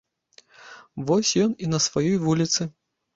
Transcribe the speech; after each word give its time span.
Вось 1.09 1.33
ён 1.43 1.51
і 1.65 1.69
на 1.73 1.79
сваёй 1.89 2.17
вуліцы. 2.25 2.67